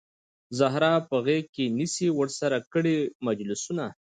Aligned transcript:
زهره 0.57 0.93
په 1.09 1.15
غیږ 1.25 1.45
کې 1.55 1.65
نیسي 1.77 2.07
ورسره 2.19 2.57
کړي 2.73 2.97
مجلسونه 3.25 3.85